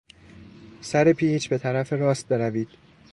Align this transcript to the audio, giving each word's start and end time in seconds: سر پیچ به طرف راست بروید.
سر 0.81 1.13
پیچ 1.13 1.49
به 1.49 1.57
طرف 1.57 1.93
راست 1.93 2.27
بروید. 2.27 2.69